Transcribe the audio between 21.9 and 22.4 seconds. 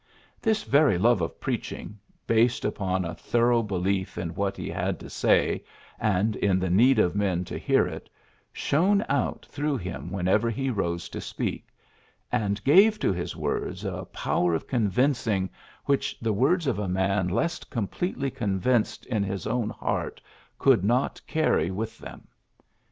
them.